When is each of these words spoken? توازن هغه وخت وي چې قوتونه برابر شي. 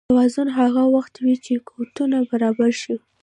توازن 0.09 0.47
هغه 0.57 0.83
وخت 0.95 1.13
وي 1.23 1.35
چې 1.45 1.53
قوتونه 1.69 2.17
برابر 2.29 2.71
شي. 2.81 2.95